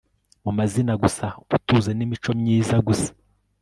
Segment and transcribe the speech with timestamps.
[0.43, 3.09] Mu mazima gusa umutuzo nimico myiza gusa